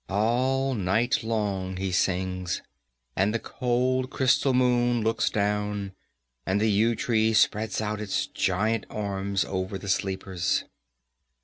[0.09, 2.63] All night long he sings,
[3.15, 5.91] and the cold crystal moon looks down,
[6.43, 10.63] and the yew tree spreads out its giant arms over the sleepers."